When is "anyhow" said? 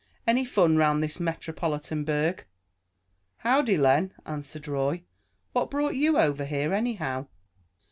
6.73-7.27